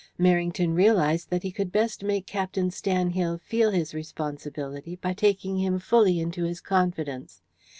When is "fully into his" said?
5.77-6.59